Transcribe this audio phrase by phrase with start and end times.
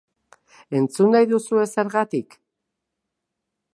[0.79, 2.39] Entzun nahi duzue zergatik?